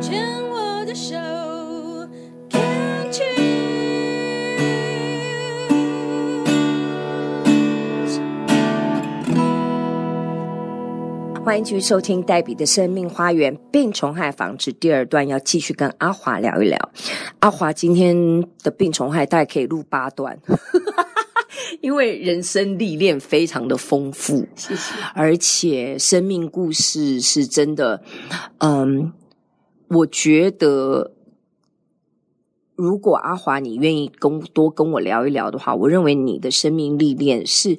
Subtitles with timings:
[0.00, 1.14] 牵我的手
[2.48, 3.40] ，Can't you？
[11.44, 16.78] 欢迎继续收听黛比的生命花园病虫害防治第二段，要继续跟阿华聊一聊。
[17.40, 18.16] 阿华今天
[18.62, 20.38] 的病虫害大概可以录八段，
[21.82, 24.94] 因为人生历练非常的丰富，谢谢。
[25.14, 28.00] 而且生命故事是真的，
[28.58, 29.12] 嗯，
[29.90, 31.12] 我觉得
[32.74, 37.78] 如果阿华你愿意跟多跟我聊一聊的话，我认为你的生命历练是。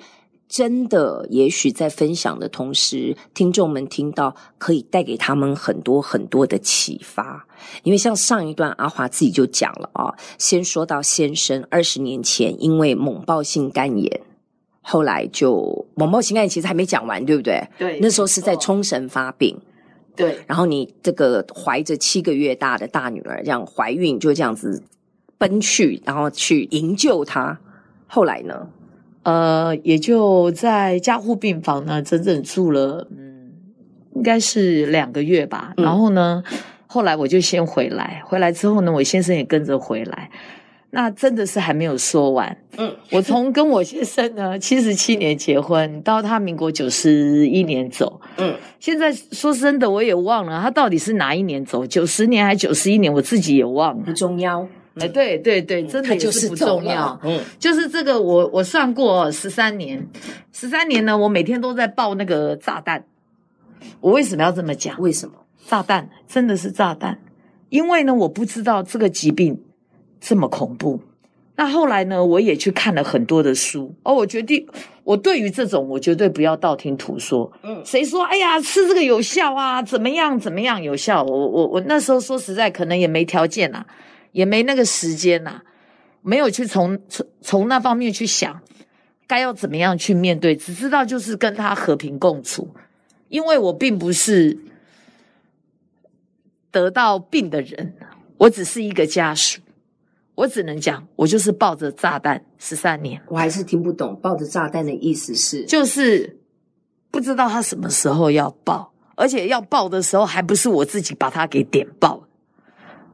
[0.54, 7.48] 真的，也许在分享的同时，听众们听到可以带给他们很多很多的启发。
[7.84, 14.22] 因为像上一段阿华自己就讲了啊，先说到先生二十年前因为猛暴性肝炎，
[14.82, 17.66] 后来就猛暴性肝炎其实还没讲完，对不对？
[17.78, 19.58] 对，那时候是在冲绳发病。
[20.16, 24.84] 对，然后你这个怀着七个月大的大女儿，这样怀孕就这样子
[25.38, 27.60] 奔去，然后去营救她。
[28.08, 28.68] 后来呢？
[29.24, 33.52] 呃，也就在加护病房呢，整整住了，嗯，
[34.16, 35.74] 应该是两个月吧。
[35.77, 36.44] 嗯、然后呢，
[36.88, 40.32] 后来我就先回来，回来之后呢，我先生也跟着回来。
[40.92, 54.68] 那真的是还没有说完，嗯，我从跟我先生呢七十七年结婚，到他民国九十一年走，嗯，现在说真的我也忘了他到底是哪一年走，九十年还是九十一年，我自己也忘了，不重要。
[54.96, 57.18] 哎，对对对，真的就是不重要。
[57.24, 60.06] 嗯，就是这个我，我我算过十三年，
[60.52, 63.06] 十三年呢，我每天都在爆那个炸弹。
[64.02, 65.00] 我为什么要这么讲？
[65.00, 65.36] 为什么？
[65.66, 67.19] 炸弹真的是炸弹，
[67.69, 69.62] 因为呢，我不知道这个疾病
[70.22, 71.02] 这么恐怖。
[71.58, 74.66] 那后来呢，我也去看了很多的书，哦，我决定，
[75.03, 77.52] 我对于这种，我绝对不要道听途说。
[77.63, 78.24] 嗯，谁说？
[78.24, 79.84] 哎呀，吃这个有效啊？
[79.84, 80.40] 怎么样？
[80.40, 81.22] 怎么样有效？
[81.24, 83.86] 我我我那时候说实在，可能也没条件啊。
[84.31, 85.63] 也没那个时间呐、啊，
[86.22, 88.62] 没有去从从从那方面去想，
[89.28, 92.69] 该要怎么样去面对，只知道就是跟他和平共处。
[93.28, 94.57] 因为我并不是
[96.72, 97.94] 得到病的人，
[98.38, 99.59] 我只是一个家属，
[100.41, 103.22] 我只能讲，我就是抱着炸弹十三年。
[103.28, 106.40] 我还是听不懂抱着炸弹的意思是，就是
[107.12, 112.24] 不知道他什么时候要爆，而且要爆的时候还不是我自己把他给点爆。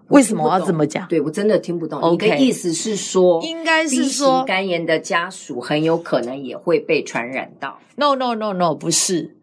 [0.07, 1.05] 为什么我要这么讲？
[1.09, 1.99] 对，我真的听不懂。
[1.99, 7.77] Okay, 你的意思是说，应该是说肝炎的家属很有可能也会被传染到。
[7.97, 9.35] No no no no，不是，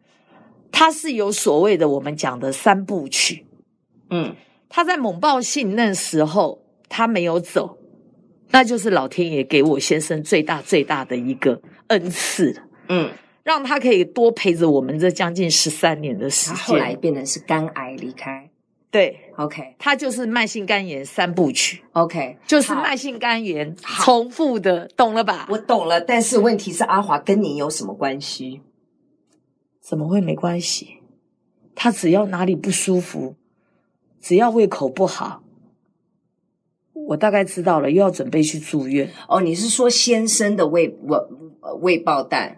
[0.72, 3.44] 他是有所谓的我们讲的三部曲。
[4.08, 4.34] 嗯，
[4.70, 7.78] 他在猛爆性那时候他没有走，
[8.50, 12.62] 那就是老天爷给我先生最大最大的一个恩赐。
[12.88, 13.10] 嗯，
[13.42, 16.56] 让他可以多陪着我们这将近十三年的时间。
[16.56, 18.50] 后来变成是肝癌离开。
[18.90, 25.48] 对，OK，它就是慢性肝炎三部曲，OK，就是慢性肝炎重复的，懂了吧？
[25.50, 28.60] 我懂了，但是问题是阿华跟你有什么关系？
[29.80, 30.98] 怎么会没关系？
[31.74, 33.34] 他只要哪里不舒服，
[34.20, 35.42] 只要胃口不好，
[37.06, 39.08] 我大概知道了，又要准备去住院。
[39.28, 41.18] 哦，你是说先生的胃胃
[41.80, 42.56] 胃爆弹？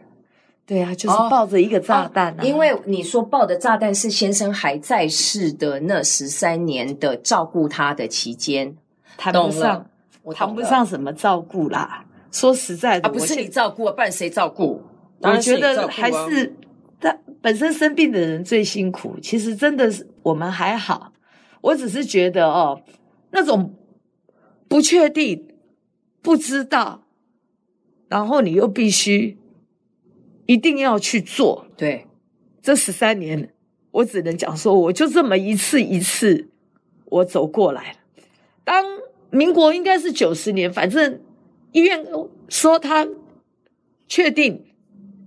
[0.64, 2.36] 对啊，就是抱着一个炸弹啊。
[2.38, 8.76] 哦哦，因为你说抱的炸弹是先生还在世的那十三年的照顾他的期间，
[9.16, 9.86] 谈不上，
[10.24, 12.04] 我谈不上什么照顾啦。
[12.32, 14.82] 说实在的，啊，不是你照顾，不然谁照顾？
[15.20, 16.52] 我觉得还是
[17.00, 19.16] 他本身生病的人最辛苦。
[19.22, 21.12] 其实真的是我们还好，
[21.60, 22.80] 我只是觉得哦，
[23.30, 23.72] 那种
[24.69, 25.49] 不确定、
[26.22, 27.04] 不知道，
[28.09, 29.38] 然后你又必须。
[30.49, 31.66] 一定要去做。
[31.77, 32.06] 对，
[32.62, 33.53] 这十三年，
[33.91, 36.49] 我只能讲说，我就这么一次一次，
[37.06, 37.99] 我走过来了。
[38.62, 38.84] 当
[39.31, 41.21] 民国应该是九十年，反正
[41.72, 42.06] 医院
[42.48, 43.09] 说他
[44.06, 44.65] 确定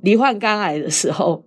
[0.02, 1.44] 罹患肝癌的时候，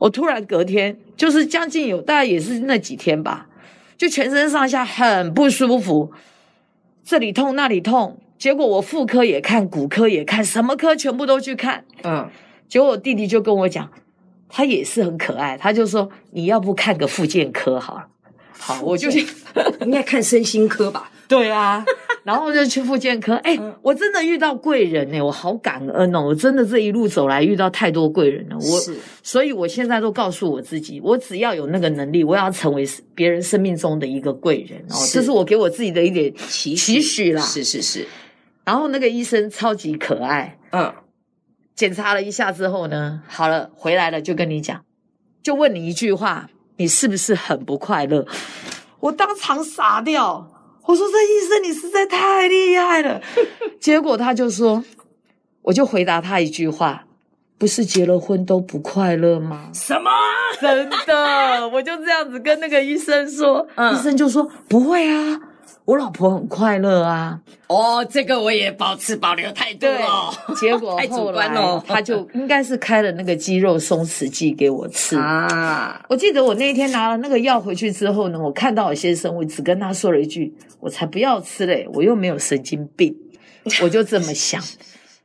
[0.00, 3.48] 我突然隔天就是将近有大概也是那几天吧，
[3.96, 6.12] 就全身上下很不舒服，
[7.04, 12.28] 这里痛那里痛，结果我妇科也看，骨科也看，什么科全部都去看，嗯。
[12.68, 13.90] 结果我弟弟就跟我讲，
[14.48, 18.06] 他也是很可爱，他就说，你要不看个复健科好了，
[18.58, 19.26] 好，我就去，
[19.84, 21.10] 应该看身心科吧？
[21.28, 21.84] 对啊，
[22.24, 23.34] 然后就去复健科。
[23.36, 26.20] 哎，我真的遇到贵人哎，我好感恩哦！
[26.20, 28.56] 我真的这一路走来遇到太多贵人了。
[28.56, 28.80] 我，
[29.22, 34.96] 所以我现在都告诉我自己，我只要有那个能力，我要成为别人生命中的一个贵人哦。
[35.10, 37.42] 这是我给我自己的一点期许啦。
[37.42, 38.06] 是是是。
[38.64, 40.92] 然后那个医生超级可爱，嗯。
[41.74, 44.84] 检查了一下之后呢，好了，回来了就跟你讲，
[45.42, 48.26] 就问你一句话，你是不是很不快乐？
[49.00, 50.51] 我当场傻掉。
[50.86, 53.20] 我说：“这医生你实在太厉害了。
[53.80, 54.82] ”结果他就说
[55.62, 57.04] ：“我就回答他一句话，
[57.58, 60.10] 不是结了婚都不快乐吗？”什么？
[60.60, 61.68] 真的？
[61.68, 65.40] 我就这样子跟那个医生说，嗯、医生就说：“不会啊。”
[65.84, 67.40] 我老婆很快乐啊！
[67.66, 70.32] 哦，这个我也保持保留态度哦。
[70.54, 71.48] 结果 后来
[71.86, 76.00] 他就应该是开了那个肌肉松弛剂给我吃啊。
[76.08, 83.16] 我记得我那一天拿了那个药回去之后呢，我看到我先生，我只跟他说了一句：“我才不要吃嘞，我又没有神经病。”
[83.82, 84.60] 我就这么想。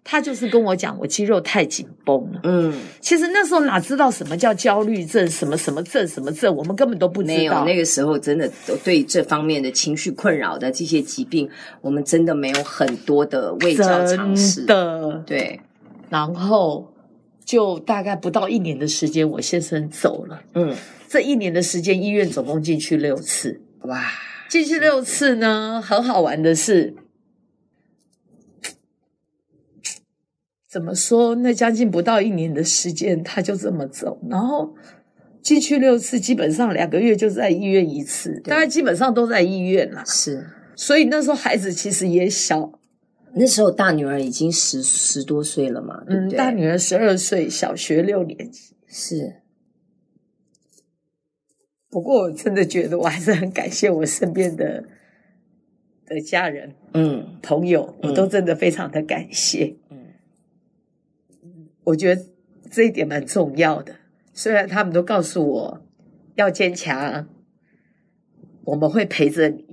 [0.10, 2.40] 他就是跟我讲，我肌肉太紧绷了。
[2.44, 7.36] 嗯，其实那时候哪知道什么叫焦虑症，什么什么症，什么症，我们根本都不知道。
[7.36, 11.50] 没有，那个时候真的都对这方面的情绪困扰的这些疾病，
[11.82, 14.64] 我们真的没有很多的卫教常识。
[14.66, 15.60] 的，对。
[16.10, 16.90] 然后
[17.44, 20.40] 就大概不到一年的时间，我先生走了。
[20.54, 20.74] 嗯，
[21.10, 23.60] 这一年的时间，医院总共进去六次。
[23.82, 24.06] 哇，
[24.48, 26.96] 进去六次呢，很好玩的是。
[30.70, 31.34] 怎么说？
[31.36, 34.76] 那将近不到一年的时间，他就这么走，然后
[35.42, 40.04] 进去六次，基本上两个月就在医院一次，大概基本上都在医院啦。
[40.06, 42.80] 是，所以那时候孩子其实也小，
[43.36, 46.36] 那时候大女儿已经十十多岁了嘛，对不对？
[46.36, 48.76] 嗯，大女儿十二岁，小学六年级。
[48.88, 49.42] 是，
[51.90, 54.84] 不过我真的觉得我还是很感谢我身边的
[56.06, 59.78] 的家人，嗯，朋友，我都真的非常的感谢。
[61.88, 62.26] 我觉得
[62.70, 63.96] 这一点蛮重要的。
[64.34, 65.82] 虽然他们都告诉我
[66.36, 67.28] 要坚强，
[68.66, 69.66] 我们会陪着你，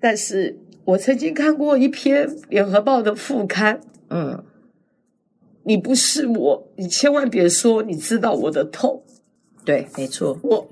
[0.00, 4.44] 但是我曾经看过一篇《联合报》的副刊，嗯，
[5.62, 9.04] 你不是我，你千万别说你知道我的痛。
[9.64, 10.68] 对，没错，我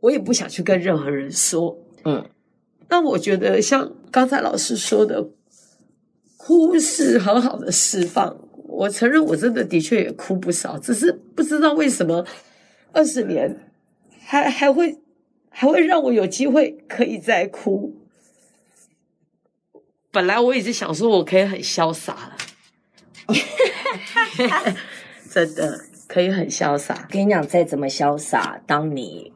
[0.00, 2.28] 我也不想去跟任何人说，嗯。
[2.88, 5.30] 那我觉得像刚才老师说的。
[6.50, 8.36] 哭是很好的释放，
[8.66, 12.26] 我承认我真的的确也哭不少，只是不知道为什么
[12.92, 13.70] 二十年
[14.26, 14.98] 还还会
[15.48, 17.94] 还会让我有机会可以再哭。
[20.10, 22.36] 本来我一直想说我可以很潇洒了，
[25.30, 27.06] 真的可以很潇洒。
[27.08, 29.32] 跟你讲，再怎么潇洒，当你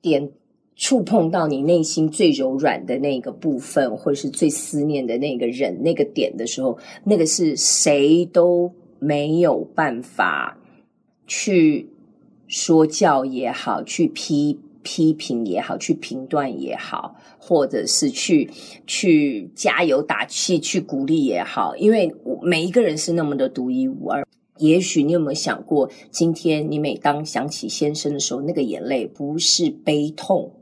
[0.00, 0.30] 点。
[0.76, 10.58] 触碰到你内心最柔软的那个部分，或者是最思念的那个人、那个点的时候，那个是谁都没有办法
[11.26, 11.88] 去
[12.46, 18.50] 说教也好，去批批评也好，去评断也好，或者是去
[18.86, 24.26] 去加油打气、去鼓励也好，因为每一个人是那么的独一无二。
[24.58, 30.52] 也许你有没有想过，今天你每当想起先生的时候，那个眼泪不是悲痛。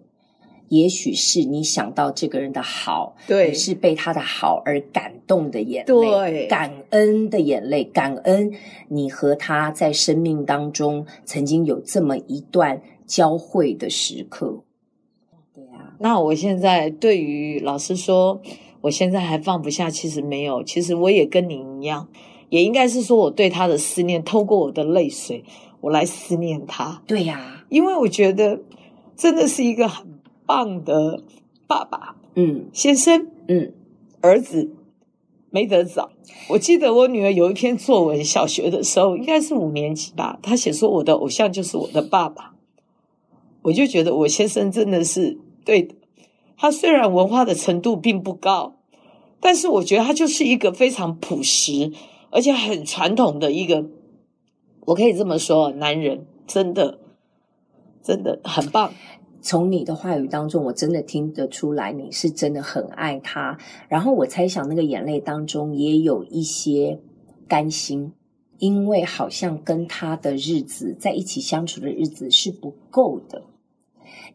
[0.69, 8.50] 也许是你想到这个人的好，对，你是被他的好而感动的眼泪，对，感恩的眼泪，感恩
[8.88, 14.62] 你和他在生命当中曾经有这么一段交汇的时刻。
[15.55, 18.40] 对啊，那我现在对于老师说，
[18.81, 22.08] 我现在还放不下，其实没有，其实我也跟您一样，
[22.49, 25.44] 也应该是说我对他的思念，透过我的泪水，
[25.82, 27.02] 我来思念他。
[27.06, 28.58] 对呀，因为我觉得
[29.14, 30.13] 真的是一个很。
[30.47, 31.23] 棒的
[31.67, 33.73] 爸爸，嗯，先生，嗯，
[34.21, 34.71] 儿子
[35.51, 36.11] 没得找。
[36.51, 42.55] 我记得我女儿有一篇作文，小学的时候应该是五年级吧，她写说我的偶像就是我的爸爸。
[43.63, 45.95] 我就觉得我先生真的是对的。
[46.57, 48.77] 他虽然文化的程度并不高，
[49.41, 51.91] 但是我觉得他就是一个非常朴实
[52.31, 53.87] 而且很传统的一个，
[54.87, 56.99] 我可以这么说，男人真的
[58.03, 58.93] 真的很棒。
[59.45, 63.59] 从你的话语当中，我真的听得出来，你是真的很爱他。
[63.89, 66.99] 然后我猜想，那个眼泪当中也有一些
[67.47, 68.15] 甘心，
[68.57, 73.43] 因为好像跟他的日子在一起相处的日子是不够的。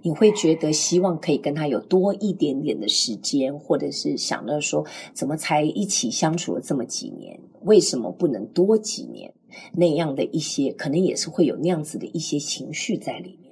[0.04, 4.86] 你会觉得希望可以跟他有多一点点的时间，或者是想到说，
[5.16, 9.34] 怎么才一起相处了这么几年，为什么不能多几年？
[9.74, 13.49] 那样的一些，可能也是会有那样子的一些情绪在里面。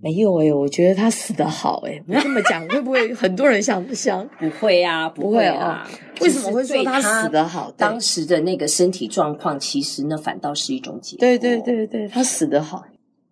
[0.00, 4.26] 没有哎、欸、我觉得他死得好哎、欸、我这么讲会不会很多人想不想？
[4.38, 5.84] 不会啊，不会啊。
[6.20, 7.72] 为什么会说他死得好？
[7.76, 11.20] 当时的那个身体状况，其实呢，反倒是一种解脱。
[11.20, 12.84] 对对对对，他死得好。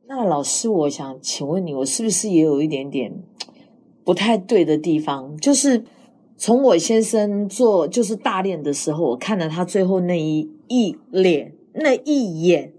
[0.08, 3.12] 那老师，我想请问你，我是不是也有一点点
[4.04, 5.36] 不太对的地方？
[5.36, 5.84] 就是
[6.36, 12.72] 从我先生做就是大练的时候，我看了他最后那一一脸那一眼，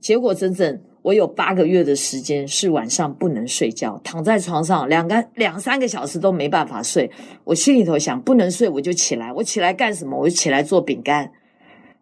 [0.00, 0.80] 结果真正。
[1.04, 7.10] 我有八个月的时间是晚上不能睡觉，躺在床上两个两三个小时都没办法睡。
[7.44, 10.18] 我心里头想，不能睡我就起来，我起来干什么？
[10.18, 11.30] 我就起来做饼干。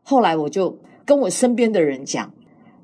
[0.04, 2.32] 后来我就跟我身边的人讲，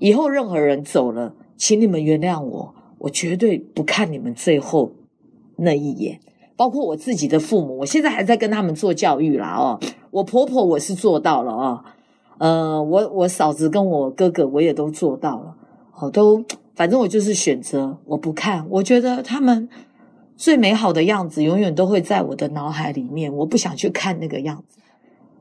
[0.00, 4.90] 以后任何人走了，请你们原谅我，我绝对不看你们最后
[5.54, 6.18] 那一眼。
[6.56, 9.78] 包括我自己的父母，我现在还在跟他们做教育啦哦。
[10.10, 11.84] 我婆婆我是做到了哦，
[12.38, 15.54] 呃，我我嫂子跟我哥哥我也都做到了。
[16.00, 18.66] 我都，反正我就是选择，我不看。
[18.70, 19.68] 我觉得他们
[20.36, 23.34] 最美好的样子，永远都会在我的脑海里面。
[23.34, 24.78] 我不想去看那个样子，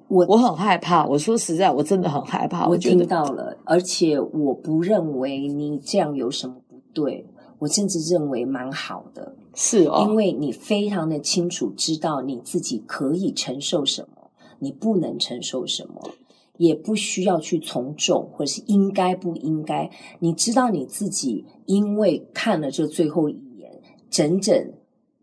[0.08, 1.06] 我我很害怕。
[1.06, 2.68] 我说实在，我真的很害怕。
[2.68, 7.26] 我听到了，而且我不认为你这样有什么不对，
[7.60, 9.36] 我甚至认为蛮好的。
[9.54, 16.10] 是哦，因为你非常的清楚知道你自己可以承受什么，你不能承受什么。
[16.58, 19.90] 也不需要去从众，或者是应该不应该。
[20.20, 24.74] 你知道你自己，因为看了这最后一眼，整整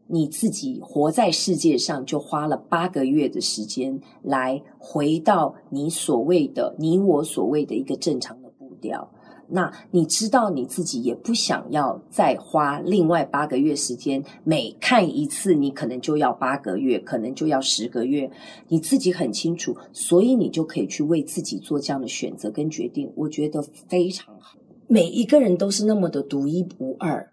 [0.06, 9.10] 你自己活在世界上，就花了八个月的时间来回到你所谓的你我所谓的一个正常的步调。
[9.48, 18.30] 那你知道你自己也不想要再花另外八个月时间，每看一次你可能就要八个月，可能就要十个月，
[18.68, 24.58] 你自己很清楚，所以你就可以去为自己做这样的选择跟决定，我觉得非常好。
[24.86, 27.32] 每一个人都是那么的独一无二，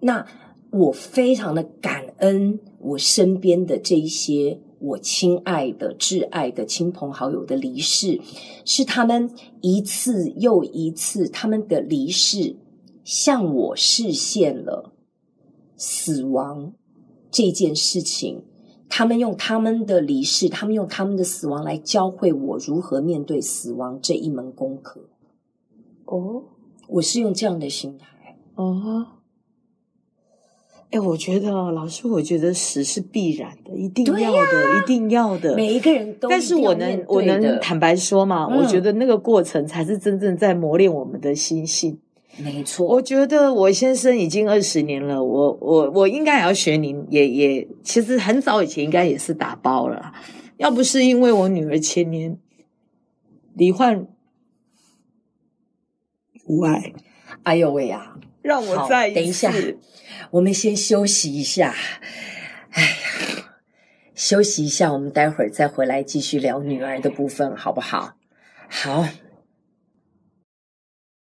[0.00, 0.26] 那
[0.70, 4.60] 我非常的感恩我身边的这一些。
[4.78, 8.20] 我亲爱的、挚爱的亲朋好友的离世，
[8.64, 9.30] 是他们
[9.60, 12.56] 一次又一次，他们的离世
[13.04, 14.92] 向我示现了
[15.76, 16.72] 死亡
[17.30, 18.44] 这件事情。
[18.88, 25.08] 他们用他们的离世，他们用他们的死亡来教会我如何面对死亡这一门功课。
[26.04, 26.44] 哦，
[26.88, 28.38] 我是用这样的心态。
[28.54, 29.06] 哦。
[30.90, 35.56] 哎，我觉得老师，我觉得死是必然的，一定要的，啊、一定要的。
[35.56, 41.98] 每一个人都，但是我能，我能坦白说嘛，嗯、我觉得那个过程才是真正在磨练我们的心性。
[42.38, 50.12] 没错，我觉得我先生已经二十年了，我我我应该也要学您，也也其实很早以前应该也是打包了，
[50.58, 52.38] 要不是因为我女儿前年
[53.54, 54.06] 罹患
[56.44, 56.92] 乳癌，
[57.46, 58.12] 哎呦喂呀，
[58.42, 59.52] 让我再一次等一下。
[60.32, 61.72] 我们先休息一下，
[62.72, 63.54] 哎呀，
[64.16, 68.14] 休息一下，我们待会儿再回来继续聊女儿的部分，好不好？
[68.68, 69.06] 好。